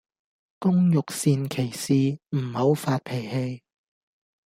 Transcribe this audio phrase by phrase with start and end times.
[0.57, 3.61] 工欲善其事,唔好發脾氣